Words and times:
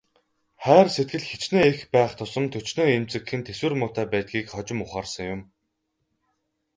Хайр 0.63 0.87
сэтгэл 0.95 1.25
хэчнээн 1.29 1.69
их 1.73 1.79
байх 1.93 2.11
тусам 2.19 2.45
төчнөөн 2.53 2.95
эмзэгхэн, 2.97 3.41
тэсвэр 3.47 3.73
муутай 3.79 4.05
байдгийг 4.13 4.47
хожим 4.53 4.79
ухаарсан 4.85 5.25
юм. 5.33 5.41